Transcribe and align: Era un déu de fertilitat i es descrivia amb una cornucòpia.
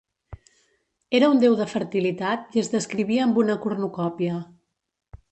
Era 1.17 1.27
un 1.33 1.41
déu 1.43 1.57
de 1.59 1.67
fertilitat 1.73 2.57
i 2.57 2.61
es 2.61 2.71
descrivia 2.75 3.27
amb 3.27 3.37
una 3.43 3.57
cornucòpia. 3.67 4.39